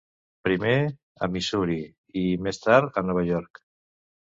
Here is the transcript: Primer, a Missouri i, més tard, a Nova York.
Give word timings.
Primer, 0.47 0.77
a 1.27 1.29
Missouri 1.35 1.77
i, 1.83 2.25
més 2.49 2.61
tard, 2.65 3.01
a 3.03 3.07
Nova 3.13 3.27
York. 3.31 3.65